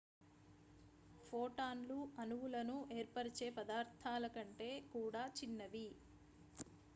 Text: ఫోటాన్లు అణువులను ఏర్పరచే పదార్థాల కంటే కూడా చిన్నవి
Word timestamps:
ఫోటాన్లు 1.25 1.97
అణువులను 2.17 2.77
ఏర్పరచే 2.95 3.49
పదార్థాల 3.57 4.25
కంటే 4.35 4.71
కూడా 4.91 5.23
చిన్నవి 5.37 5.87